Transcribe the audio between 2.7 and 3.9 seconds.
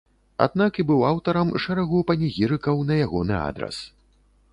на ягоны адрас.